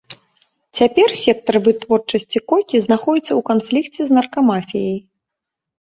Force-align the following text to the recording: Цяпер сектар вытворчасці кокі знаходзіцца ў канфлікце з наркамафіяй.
Цяпер 0.79 1.09
сектар 1.25 1.55
вытворчасці 1.67 2.43
кокі 2.53 2.75
знаходзіцца 2.87 3.27
ў 3.35 3.41
канфлікце 3.53 4.01
з 4.11 4.19
наркамафіяй. 4.19 4.99